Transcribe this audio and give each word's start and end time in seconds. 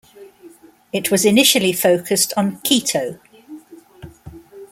It 0.91 1.11
was 1.11 1.25
initially 1.25 1.73
focused 1.73 2.33
on 2.35 2.59
Quito. 2.61 3.19